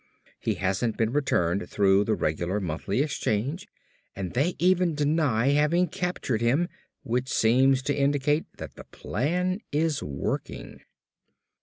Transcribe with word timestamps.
He 0.39 0.55
hasn't 0.55 0.97
been 0.97 1.13
returned 1.13 1.69
through 1.69 2.05
the 2.05 2.15
regular 2.15 2.59
monthly 2.59 3.03
exchange 3.03 3.67
and 4.15 4.33
they 4.33 4.55
even 4.57 4.95
deny 4.95 5.49
having 5.49 5.87
captured 5.89 6.41
him 6.41 6.69
which 7.03 7.31
seems 7.31 7.83
to 7.83 7.95
indicate 7.95 8.47
that 8.57 8.73
the 8.73 8.85
plan 8.85 9.59
is 9.71 10.01
working." 10.01 10.81